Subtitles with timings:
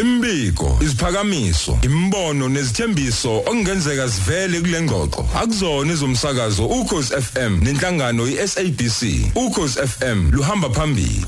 [0.00, 5.26] Imbiko, isiphakamiso, imbono nezithembiso okungenzeka sivele kule ngxoxo.
[5.34, 9.32] Akuzona izomsakazo ukhozi FM nenhlangano iSABC.
[9.34, 11.26] Ukhozi FM luhamba phambili.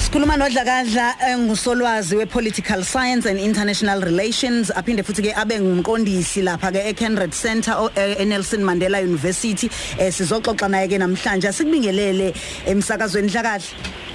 [0.00, 6.90] Sikhuluma nodlakadla engusolwazi wepolitical science and international relations aphinde futhi ke abe ngumqondisi lapha ke
[6.90, 12.34] eKenred Center eNelson Mandela University eh sizoxoxa naye ke namhlanje sikubingelele
[12.66, 14.05] emsakazweni dlakadla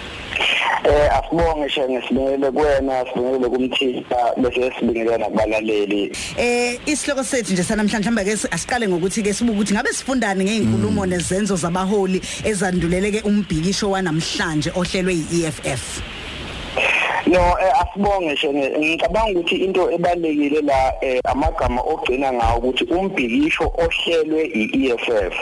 [0.84, 8.10] Eh asibonge shenge sibingelele kuwena sibingelele kumthipa bese sibingelele nakubalaleli Eh isihloko sethu nje sanamhlanje
[8.10, 14.72] mhamba ke asiqale ngokuthi ke sibuke ukuthi ngabe sifundani ngeinkulumo nezenzo zabaholi ezanduleleke umbhikisho wanamhlanje
[14.76, 16.21] ohlelwe yiEFF
[17.32, 23.72] No eh, asibonge shenge ngicabanga ukuthi into ebalekile la eh, amagama ogcina ngawo ukuthi umbhikisho
[23.78, 25.34] ohlelwe iEFF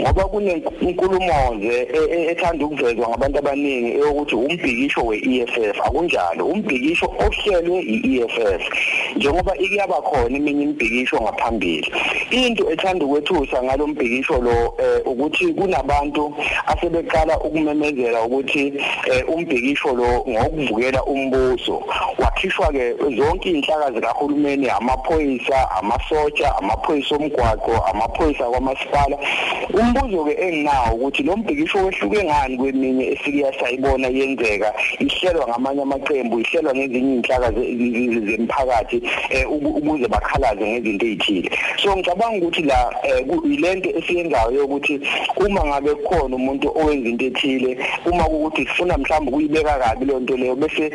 [0.00, 7.82] ngoba kunenkulumo nje e, e, ethanda ukuvezwa ngabantu abaningi eyokuthi umbhikisho weEFF akunjalo umbhikisho ohlelwe
[7.82, 8.62] iEFF
[9.16, 11.92] njengoba ikuyaba khona iminye imbhikisho ngaphambili.
[12.30, 16.34] Into ethanda ukwethusa ngalombhikisho lo eh, ukuthi kunabantu
[16.66, 18.72] asebeqala ukumemezela ukuthi
[19.28, 21.82] umbhikisho lo ngokuvukela umbuso.
[22.36, 29.18] Wakhishwa ke zonke inhlaka zikahulumeni amaphoyisa amasotsha amaphoyisa omgwaqo amaphoyisa kwamasipala.
[29.72, 34.74] Umbuzo ke enginawo ukuthi lo mbhikisho wehluke ngani kweminye esike yasayibona yenzeka?
[34.98, 39.02] Ihlelwa ngamanye amaqembu ihlelwa ngezinye inhlaka zemphakathi
[39.46, 41.50] ukuze bakhalaze ngezinto ezithile
[41.82, 42.90] so ngicabanga ukuthi la
[43.44, 45.00] ilento esiyenzayo ukuthi
[45.36, 50.36] uma ngabe kukhona umuntu owenza into ethile uma ukuthi sifuna mhlawumbe kuyibeka kabi le nto
[50.36, 50.92] leyo bese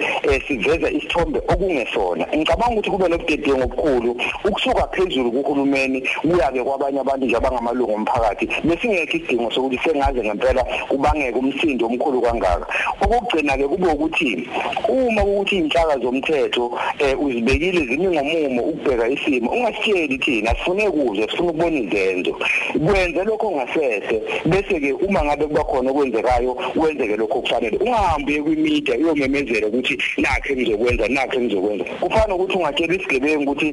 [0.47, 2.27] siveza isithombe okungesona.
[2.35, 4.15] Ngicabanga ukuthi kube nobudedengu obukhulu.
[4.45, 10.63] Ukusuka phezulu kuhulumeni kuya ke kwabanye abantu nje abangamalungu omphakathi besingekho isidingo sokuthi sengaze ngempela
[10.89, 12.67] kubangeke umsindo omkhulu kangaka.
[13.01, 14.49] Okugcina ke kube ukuthi
[14.89, 16.71] uma ukuthi inhlaka zomthetho
[17.19, 22.37] uzibekile zimi ngomumo ukubheka isimo ungasitsheli thina sifune kuze sifuna ukubona izenzo.
[22.85, 27.77] Kwenze lokho ongasese bese ke uma ngabe kuba khona okwenzekayo wenzeke lokho okufanele.
[27.77, 33.69] Ungahambi kwimedia uyomemezela ukuthi nakhe ngizokwenza nakhe ngizokwenza kufana nokuthi ungatshela isigebengu ukuthi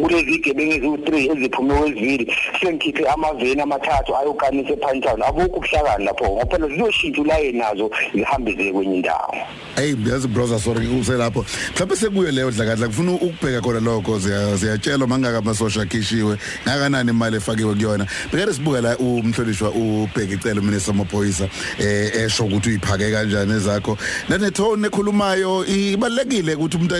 [0.00, 6.68] kulezi igebengu eziwu-3 eziphume wezivili sengikhiphe amaveni amathathu ayokanisa ePinetown abukho ubuhlakani lapho ngoba phela
[6.68, 9.34] ziyoshintsha ulayini nazo zihambe ziye kwenye indawo.
[9.76, 11.44] Hey yazi brother sorry uselapho
[11.74, 17.74] mhlawumbe sekuyo leyo dlakadla kufuna ukubheka khona lokho siyatshelwa mangaka amasosha akhishiwe ngakanani imali efakiwe
[17.74, 18.06] kuyona?
[18.32, 23.98] Beke sibuka la umhlonishwa ubheka icelo minister amaphoyisa eh esho ukuthi uyiphake kanjani ezakho.
[24.28, 26.94] Nanethone ekhulumayo ibalekile ukuthi umuntu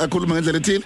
[0.00, 0.84] akhuluma ngendlela ethile?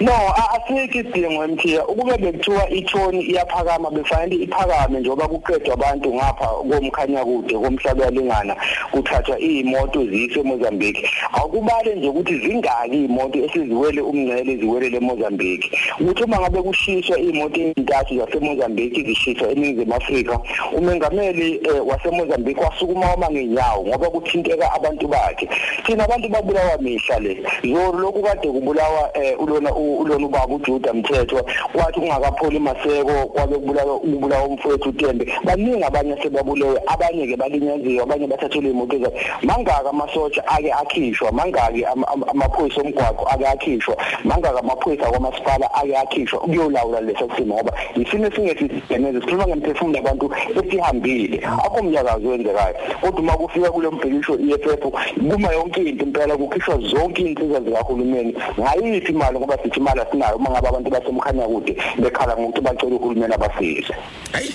[0.00, 0.12] No
[0.54, 7.54] asikho isidingo emthiya ukube bekuthiwa ithoni iyaphakama befanele iphakame njengoba kuqedwa abantu ngapha komkhanya kude
[7.54, 8.56] komhlaba yalingana
[8.90, 11.08] kuthathwa izimoto ziyise eMozambique.
[11.32, 15.70] Akubale nje ukuthi zingaki izimoto esiziwele umngcele ziwelele eMozambique.
[16.00, 20.40] Ukuthi uma ngabe kushiswa izimoto ezintathu zaseMozambique zishiswa eNingizimu Afrika
[20.76, 25.48] umengameli waseMozambique wasukuma wama ngenyawo ngoba kuthinteka abantu bakhe.
[25.86, 27.42] Thina abantu babulawa mihla le.
[27.64, 31.42] Zolo lokhu kade kubulawa ulona ulona ubaba uJuda Mthethwa
[31.72, 38.26] kwathi kungakapholi maseko kwabe kubulawa ubulawa umfowethu uTembe baningi abanye sebabulewe abanye ke balinyaziwe abanye
[38.26, 41.84] bathathelwe imoto zabo mangaka amasotsha ake akhishwa mangaki
[42.32, 46.40] amaphoyisa omgwaqo ake akhishwa mangaka amaphoyisa kwamasipala ake akhishwa.
[46.40, 51.40] Ukuyolawula leso simo ngoba isimo singesisebenze sikhuluma ngemphefumulo abantu esihambile.
[51.64, 54.82] Akho umnyakazo wenzekayo kodwa uma kufika kule mbhikisho EFF
[55.30, 58.34] kuma yonke into impela kukhishwa zonke insiza zikahulumeni.
[58.60, 63.34] Ngayiphi imali ngoba sithi imali asinayo uma ngabe abantu basemkhanya kude bekhala ngokuthi bacela uhulumeni
[63.34, 63.94] abasize.
[64.32, 64.54] Hayi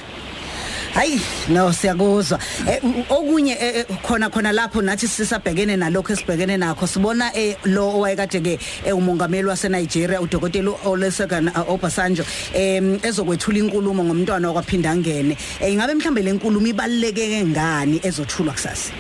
[0.94, 2.40] hayi no siyakuzwa.
[2.68, 8.42] Eh, okunye eh, khona khona lapho nathi sisabhekene nalokho esibhekene nakho sibona eh, lo owayekade
[8.44, 15.72] ke eh, umongameli wase Nigeria udokotela Olusegun Obasanjo em ezokwethula inkulumo ngomntwana okwaphinda ngene eh,
[15.72, 18.92] ingabe mhlambe le nkulumo ibaluleke ngani ezothulwa kusasa?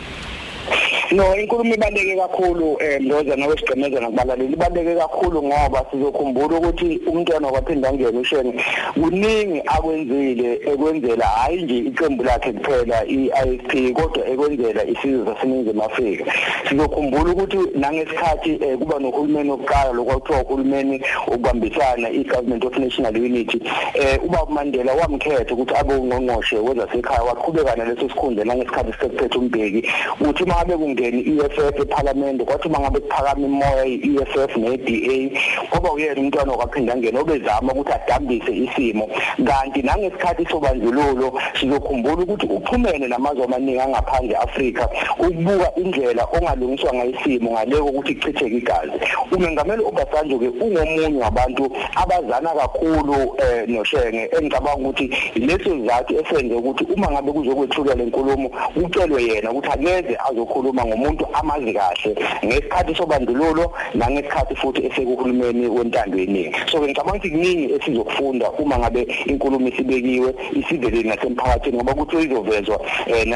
[1.11, 4.53] No inkulumo ibaleke kakhulu eh Mloza nawe sigcemeza nakubalaleli.
[4.53, 8.53] Ibaleke kakhulu ngoba sizokhumbula ukuthi umntwana kwaphinda ngene ushene
[8.93, 16.33] kuningi akwenzile ekwenzela hayi nje iqembu lakhe kuphela iIFP kodwa ekwenzela isizwe saseNingizimu Afrika.
[16.69, 23.59] Sizokhumbula ukuthi nangesikhathi kuba nohulumeni oqala lokwakuthiwa uhulumeni ukubambisana iGovernment of National Unity
[23.93, 29.89] eh ubaba Mandela wamkhetha ukuthi abe ungqongqoshe wezasekhaya waqhubeka naleso sikhundla nangesikhathi sekuphethe umbheki
[30.21, 35.39] ukuthi uma ngabe kungene i-EFF eParliament kwathi mangabe kuphakama imoya i-EFF ne-DA
[35.73, 39.09] ngoba uyena umntwana okwaphinda ngene obezama ukuthi adambise isimo.
[39.45, 44.89] Kanti nangesikhathi sobandlululo sizokhumbula ukuthi uphumene namazwe amaningi angaphandle Afrika
[45.19, 48.97] ukubuka indlela ongalungiswa ngayisimo ngaleko ukuthi kuchitheke igazi.
[49.31, 56.83] Umengameli Obasanjo ke ungomunye wabantu abazana kakhulu eh noshenge engicabanga ukuthi leso zathi esenze ukuthi
[56.93, 62.15] uma ngabe kuzokwethulwa lenkulumo ucelwe yena ukuthi akeze azokhuluma ngomuntu amazi kahle
[62.45, 66.55] ngesikhathi sobandlululo nangesikhathi futhi esekuhulumeni wentando yeningi.
[66.71, 73.27] So ngicabanga ukuthi kuningi esizokufunda uma ngabe inkulumo isibekiwe isivele nasemphakathini ngoba kuthi izovezwa eh,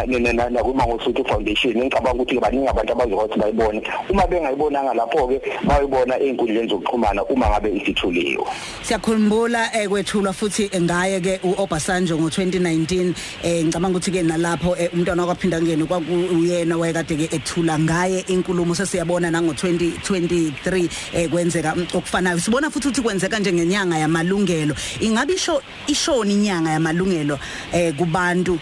[0.52, 1.78] nakumangosuthu foundation.
[1.78, 3.82] Ngicabanga ukuthi baningi abantu abazokwathi bayibone.
[4.10, 8.46] Uma bengayibonanga lapho-ke bayibona ey'nkundleni zokuxhumana uma ngabe isithuliwe.
[8.82, 13.14] Siyakhumbula eh, kwethulwa futhi ngaye ke uObasanjo ngo2019
[13.44, 18.76] eh ngicabanga ukuthi ke nalapho eh, umntwana wakaphinda ngene kwakuyena wayekade ke ethula ngaye inkulumo
[18.76, 22.40] sesiyabona nango 2023 eh kwenzeka mm, okufanayo.
[22.40, 24.76] Sibona futhi ukuthi kwenzeka njengenyanga yamalungelo.
[25.00, 27.40] Ingabe isho ishoni inyanga yamalungelo
[27.72, 28.60] eh kubantu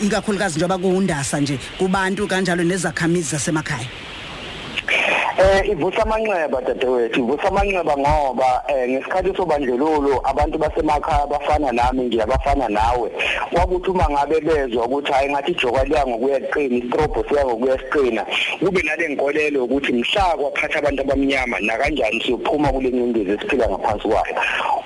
[0.00, 4.01] ikakhulukazi njengoba kuundasa nje kubantu kanjalo nezakhamizi zasemakhaya?
[5.38, 12.22] Eh ivusa amanxeba dadewethu ivusa amanxeba ngoba eh ngesikhathi sobandlululo abantu basemakhaya bafana nami nje
[12.22, 13.10] abafana nawe.
[13.52, 18.26] Kwakuthi uma ngabe bezwa ukuthi hayi ngathi ijoka liya ngokuya eqina istrobo siya ngokuya esiqina
[18.60, 24.08] kube nale nkolelo ukuthi mhla kwaphatha abantu abamnyama na kanjani siyophuma kule ncindezi esiphila ngaphansi
[24.08, 24.36] kwayo.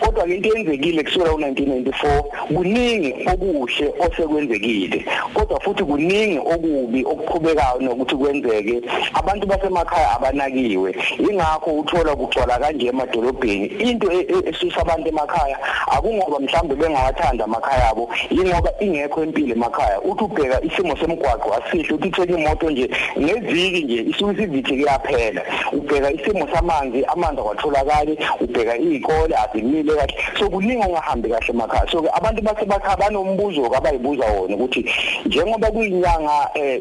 [0.01, 2.23] Kodwa into yenzekile kusukela u1994
[2.55, 5.05] kuningi okuhle osekwenzekile.
[5.35, 8.83] Kodwa futhi kuningi okubi okuqhubekayo nokuthi kwenzeke.
[9.15, 13.67] Abantu basemakhaya abanakiwe ingakho uthola kugcwala kanje emadolobheni.
[13.67, 20.01] Into e- e- esusa abantu emakhaya akungoba mhlawumbe bengawathanda amakhaya abo ingoba ingekho impilo emakhaya.
[20.01, 25.43] Uthi ubheka isimo semgwaqo asihle uthi uthenga imoto nje ngeviki nje isuke isivithi kuyaphela.
[25.73, 30.15] Ubheka isimo samanzi amanzi awatholakali ubheka izikole azimile kahle.
[30.39, 31.91] So kuningi ongahambi kahle emakhaya.
[31.91, 34.85] So abantu basemakhaya banombuzo abayibuza wona ukuthi
[35.27, 36.81] njengoba kuyinyanga eh,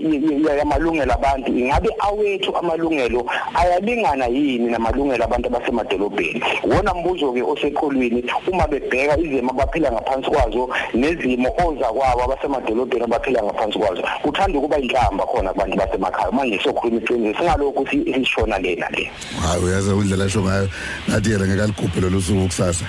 [0.57, 6.43] yamalungelo abantu ingabe awethu amalungelo ayalingana yini namalungelo abantu abasemadolobheni?
[6.63, 13.43] Wona mbuzo ke oseqolweni uma bebheka izimo abaphila ngaphansi kwazo nezimo oza kwabo abasemadolobheni abaphila
[13.43, 19.11] ngaphansi kwazo kuthanda ukuba inhlamba khona kubantu basemakhaya manje sokhuluma iqiniso singalokhu sishona lena le.
[19.41, 20.69] Hayi uyazi indlela esho ngayo
[21.07, 22.85] nathi yena ngekaligubhe lolu suku kusasa.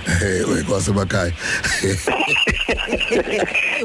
[0.69, 1.33] Kwasemakhaya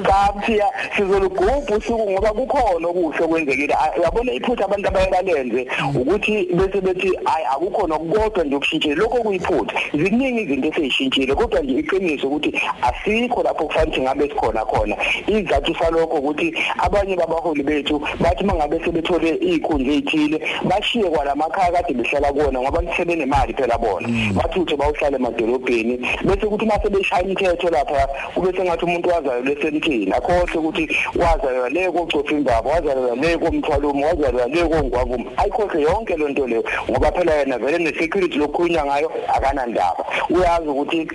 [0.04, 0.62] kaphi
[0.98, 7.96] sizolugubha usuku ngoba kukhona okuhle kwenzekile uyabona iphutha abantu abayebalenze ukuthi bese bethi hayi akukhona
[7.96, 8.96] okukodwa nje okushintshile.
[8.96, 9.74] Lokho kuyiphutha.
[9.94, 14.96] Ziningi izinto esezishintshile kodwa nje iqiniso ukuthi asikho lapho kufanele ukuthi ngabe sikhona khona.
[15.28, 22.34] Izathu salokho ukuthi abanye babaholi bethu bathi mangabe sebethole izikhundla ezithile bashiye kwalamakhaya kade behlala
[22.34, 24.08] kuona ngoba sebenemali phela bona.
[24.34, 25.98] Bathi uthi bawuhlala emadolobheni.
[26.24, 31.92] Bese ukuthi mase beshaya imithetho lapha kube sengathi umuntu wazayo leselithini akhohle ukuthi wazalwa le
[31.92, 36.32] kocofa indaba wazalwa le komthwalumo wazalwa le kongwavumo ayikhohle yonke le.
[36.32, 40.04] nto leyo ngoba phela yena vele ne-security lokukhulunywa ngayo akanandaba.
[40.30, 41.08] Uyazi ukuthi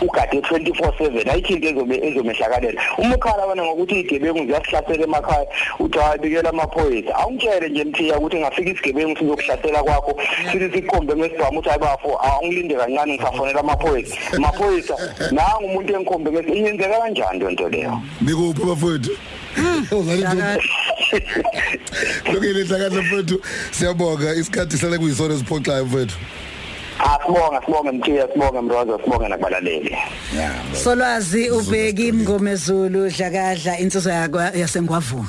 [0.00, 2.80] ugade 24/7 ayikho into ezobe ezomehlakalela.
[2.98, 5.46] Uma ukhala wena ngokuthi igebengu ziyasihlasela emakhaya
[5.78, 7.14] uthi ayibikela amaphoyisa.
[7.16, 10.12] Awungitshele nje mthiya ukuthi ngafika isigebengu sizokuhlasela kwakho
[10.52, 14.16] sithi sikhombe ngesibhamu ukuthi ayibafo awungilinde kancane ngisafonela amaphoyisa.
[14.36, 14.94] Amaphoyisa
[15.30, 18.00] nanga umuntu engikhombe ngesi iyenzeka kanjani lento leyo?
[18.20, 19.12] Nikuphi bafowethu?
[19.98, 20.24] Uzali
[22.32, 23.40] lokile hlakahle mfowethu
[23.70, 24.34] siyabonga.
[24.34, 26.16] Isikhathi sale kuyisona esiphoxayo mfowethu
[26.98, 29.96] Asibonga sibonge mthiya sibonge mrozo sibonge nakubalaleli.
[30.72, 35.28] Solwazi ubheki imngomezulu dlakadla insizwa yakwa yasengwavuma.